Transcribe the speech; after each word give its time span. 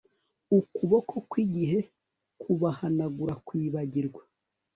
Ukuboko 0.57 1.13
kwigihe 1.29 1.79
kubahanagura 2.41 3.33
kwibagirwa 3.45 4.21